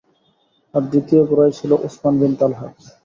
[0.73, 2.67] আর দ্বিতীয় ঘোড়ায় ছিল উসমান বিন তালহা।